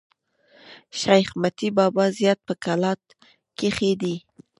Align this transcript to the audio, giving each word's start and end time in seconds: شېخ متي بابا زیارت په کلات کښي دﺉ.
شېخ 0.99 1.27
متي 1.41 1.69
بابا 1.77 2.05
زیارت 2.17 2.39
په 2.47 2.53
کلات 2.63 3.01
کښي 3.57 3.91
دﺉ. 4.01 4.13